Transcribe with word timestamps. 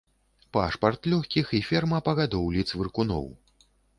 Пашпарт 0.55 1.01
лёгкіх 1.13 1.51
і 1.59 1.59
ферма 1.69 1.99
па 2.09 2.15
гадоўлі 2.19 2.65
цвыркуноў. 2.71 3.31